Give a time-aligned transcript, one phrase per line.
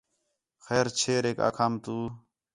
[0.65, 1.97] خیر چھیریک آکھام تو